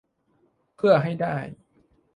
[0.75, 1.35] เพื่อให้ได้